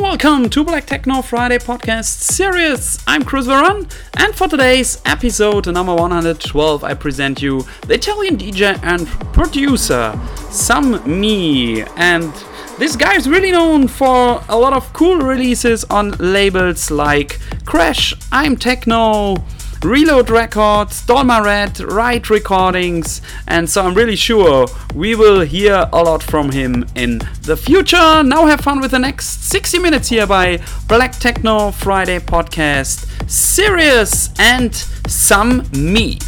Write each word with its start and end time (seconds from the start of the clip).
Welcome 0.00 0.48
to 0.50 0.62
Black 0.62 0.86
Techno 0.86 1.22
Friday 1.22 1.58
podcast 1.58 2.04
series. 2.04 3.02
I'm 3.08 3.24
Chris 3.24 3.46
Veron, 3.46 3.90
and 4.16 4.32
for 4.32 4.46
today's 4.46 5.02
episode 5.04 5.66
number 5.66 5.92
112, 5.92 6.84
I 6.84 6.94
present 6.94 7.42
you 7.42 7.64
the 7.86 7.94
Italian 7.94 8.36
DJ 8.38 8.78
and 8.84 9.08
producer 9.32 10.18
Some 10.50 11.02
Me. 11.20 11.82
And 11.96 12.32
this 12.78 12.94
guy 12.94 13.16
is 13.16 13.28
really 13.28 13.50
known 13.50 13.88
for 13.88 14.40
a 14.48 14.56
lot 14.56 14.72
of 14.72 14.92
cool 14.92 15.18
releases 15.18 15.82
on 15.84 16.12
labels 16.12 16.92
like 16.92 17.40
Crash, 17.64 18.14
I'm 18.30 18.56
Techno. 18.56 19.36
Reload 19.82 20.28
Records, 20.28 21.06
Dolma 21.06 21.42
Red, 21.44 21.78
Riot 21.78 22.30
Recordings, 22.30 23.22
and 23.46 23.70
so 23.70 23.82
I'm 23.82 23.94
really 23.94 24.16
sure 24.16 24.66
we 24.94 25.14
will 25.14 25.42
hear 25.42 25.88
a 25.92 26.02
lot 26.02 26.22
from 26.22 26.50
him 26.50 26.84
in 26.96 27.20
the 27.42 27.56
future. 27.56 28.22
Now 28.24 28.46
have 28.46 28.60
fun 28.60 28.80
with 28.80 28.90
the 28.90 28.98
next 28.98 29.44
60 29.48 29.78
minutes 29.78 30.08
here 30.08 30.26
by 30.26 30.60
Black 30.88 31.12
Techno 31.12 31.70
Friday 31.70 32.18
podcast. 32.18 33.06
Serious 33.30 34.30
and 34.38 34.74
some 35.06 35.62
me. 35.72 36.18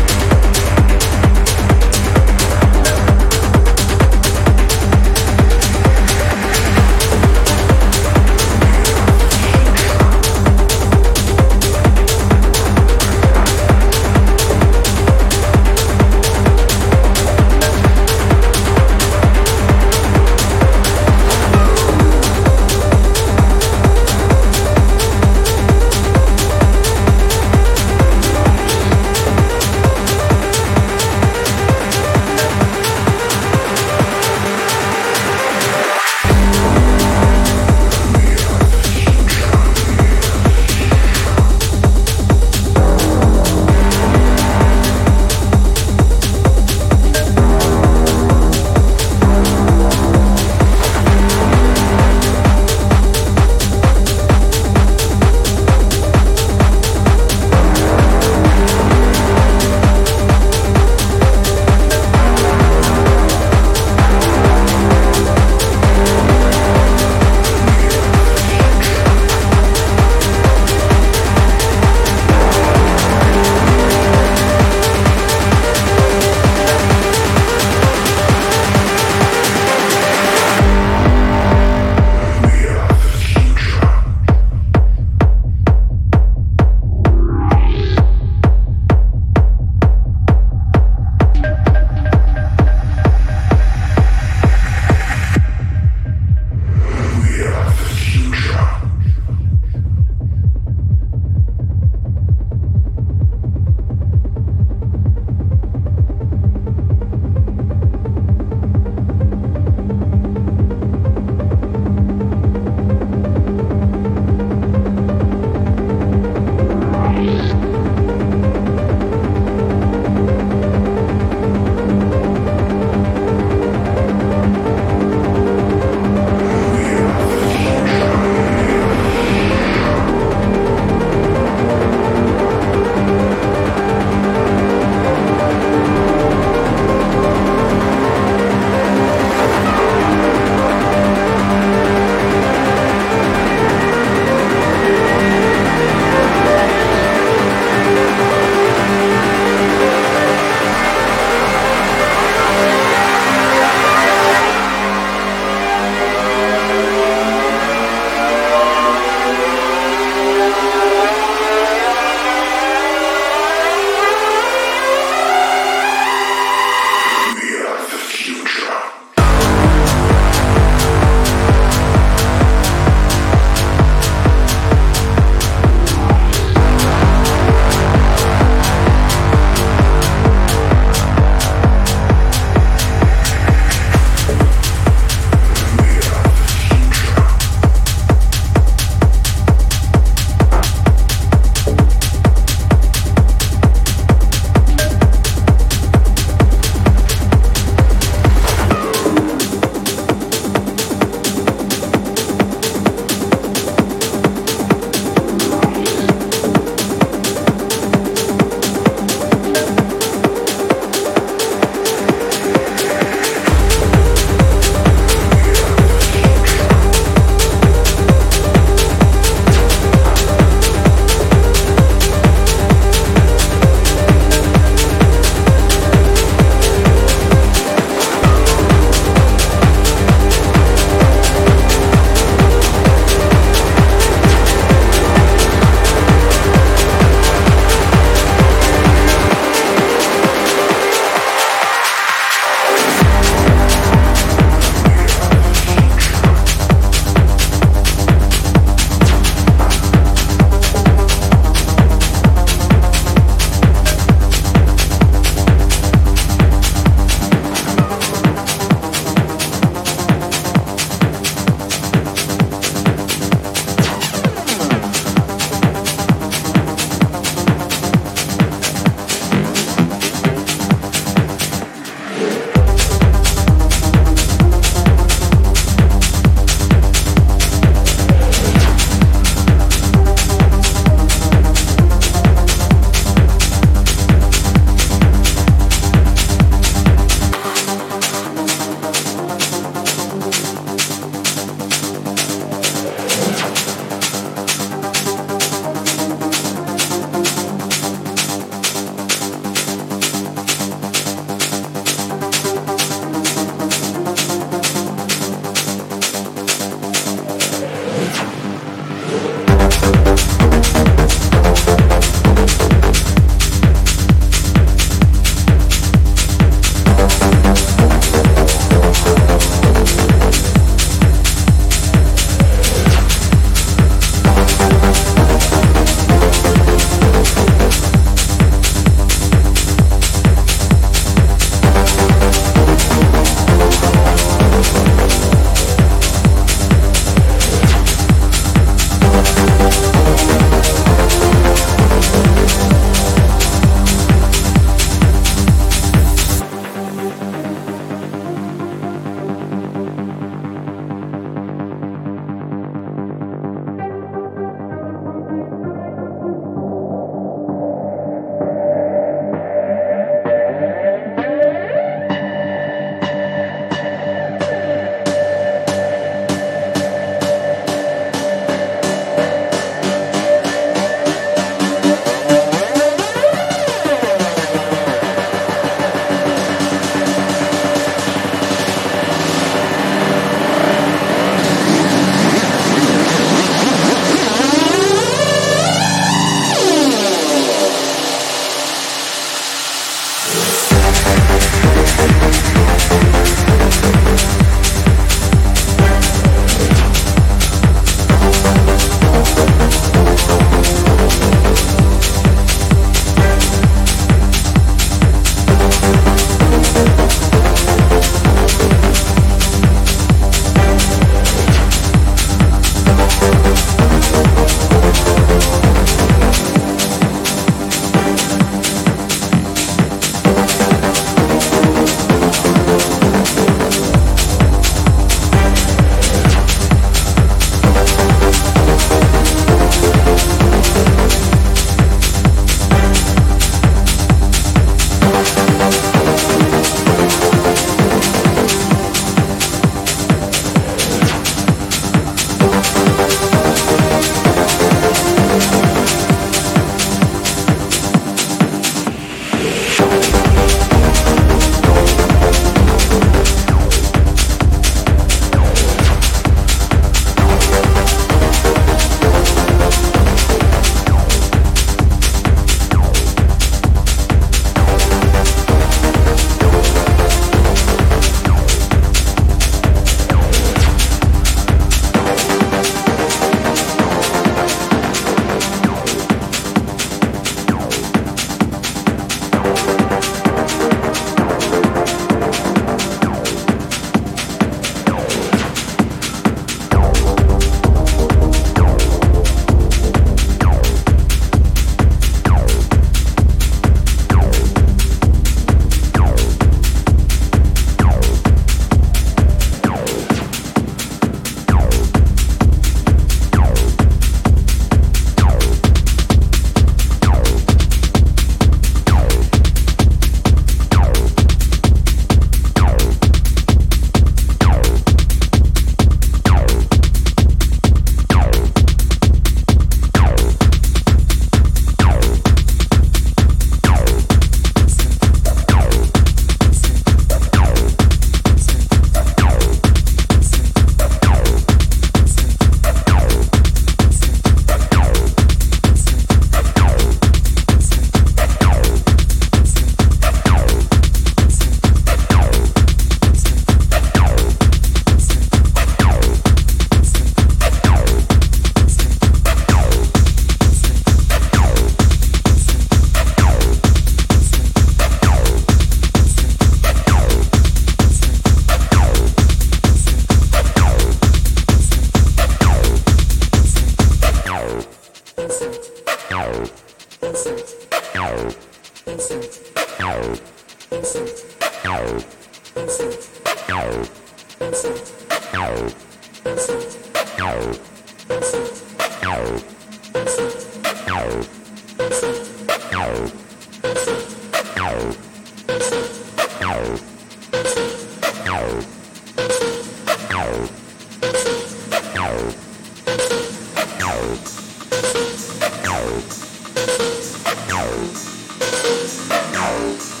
Ow. 599.43 600.00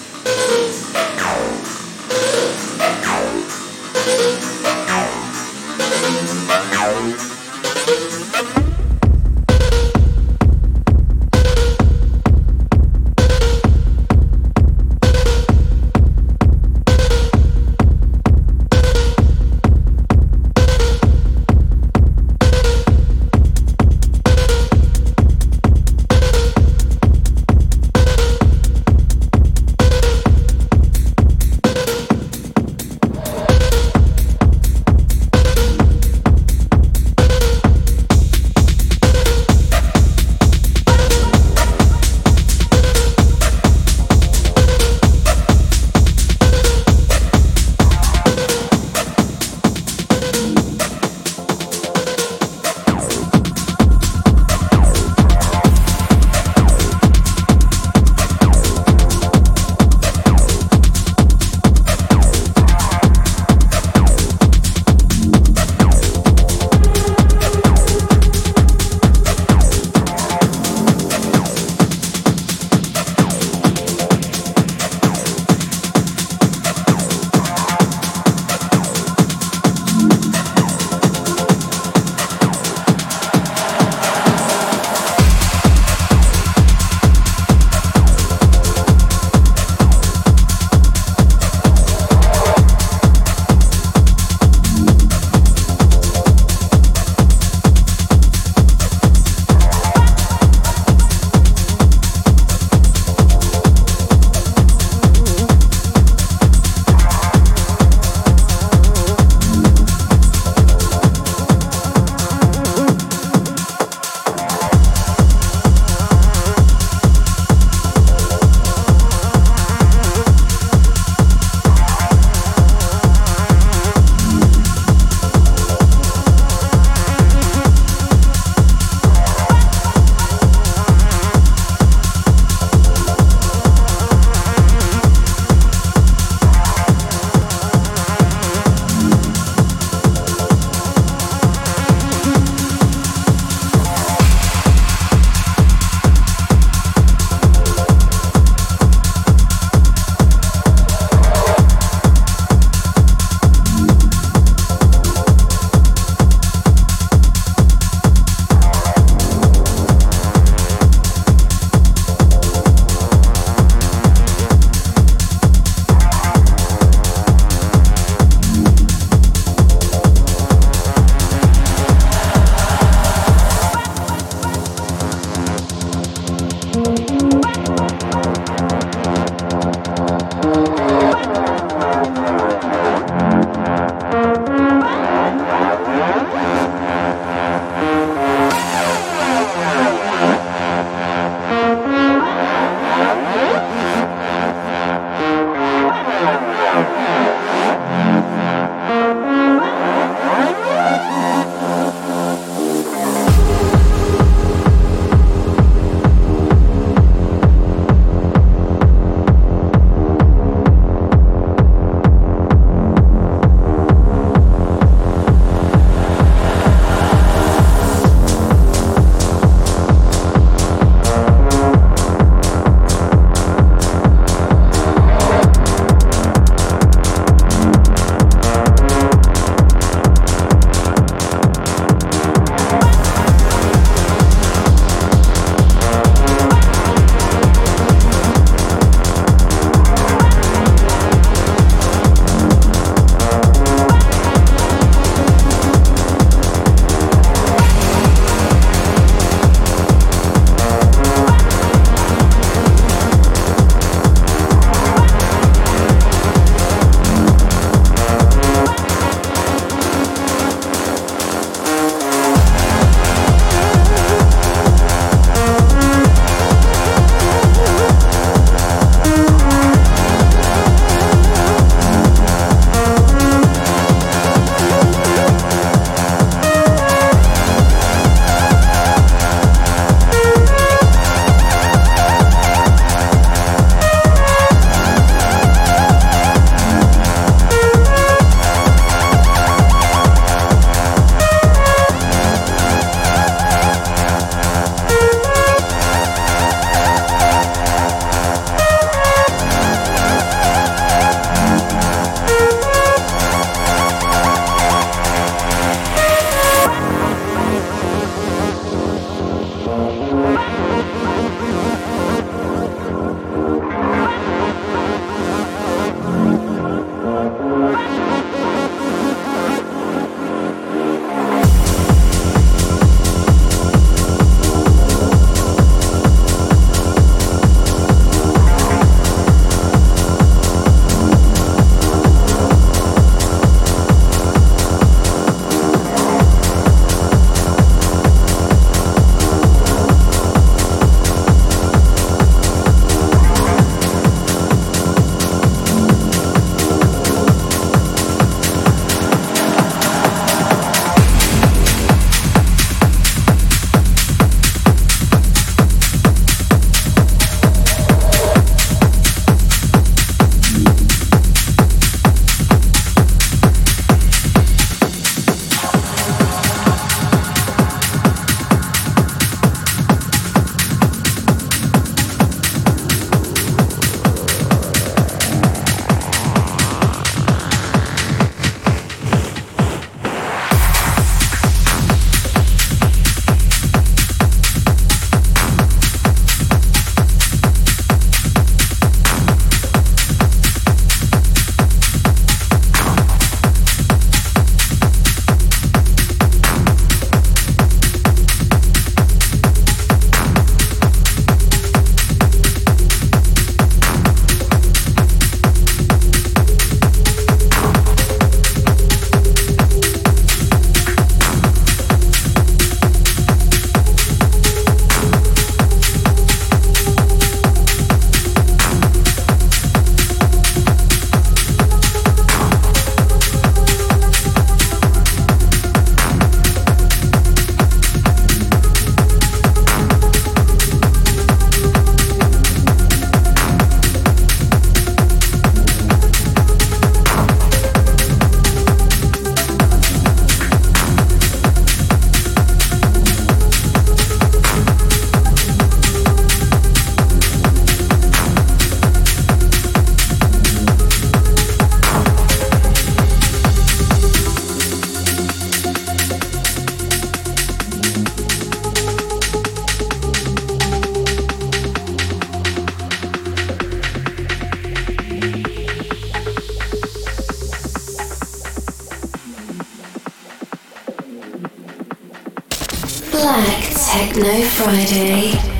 Techno 474.13 474.43
Friday. 474.43 475.50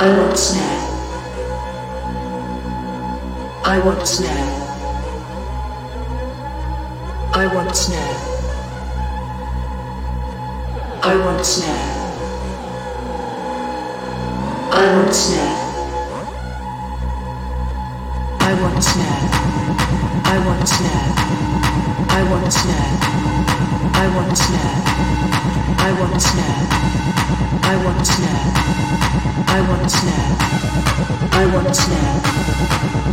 I 0.00 0.16
want 0.16 0.38
snare. 0.38 0.80
I 3.64 3.80
want 3.84 4.06
snare. 4.06 4.30
I 7.34 7.52
want 7.52 7.74
snare. 7.74 8.16
I 11.02 11.16
want 11.16 11.44
snare. 11.44 11.98
I 14.70 14.86
want 14.94 15.14
snare. 15.14 15.68
I 18.38 18.54
want 18.62 18.84
snare. 18.84 19.28
I 20.24 20.38
want 20.46 20.68
snare. 20.68 21.10
I 22.08 22.22
want 22.30 22.52
snare. 22.52 22.92
I 23.94 24.06
want 24.14 24.36
snare. 24.38 24.78
I 25.80 25.92
want 25.98 26.22
snare. 26.22 27.17
I 27.62 27.76
want 27.84 28.06
snare. 28.06 28.52
I 29.48 29.60
want 29.68 29.90
snare. 29.90 30.32
I 31.32 31.46
want 31.52 31.74
snare. 31.76 32.20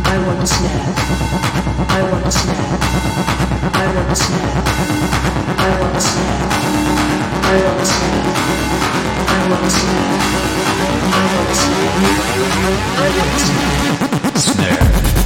I 0.08 0.18
want 0.24 0.48
snare. 0.48 0.92
I 1.86 2.02
want 2.02 2.32
snare. 2.32 2.76
I 3.72 3.84
want 3.92 3.92
snare. 3.92 3.92
I 3.92 3.92
want 3.94 4.16
snare. 4.16 4.56
I 5.56 5.80
want 5.80 6.00
snare. 6.00 6.46
I 7.46 7.60
want 7.68 7.92
snare. 9.26 9.26
I 9.26 9.50
want 9.50 9.70
snare. 9.70 10.16
I 12.96 13.10
want 13.16 13.38
snare. 13.40 13.76
Snare. 14.38 15.25